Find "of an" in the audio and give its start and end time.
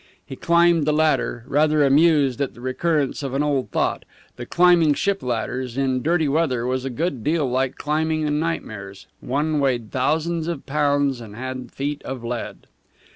3.21-3.43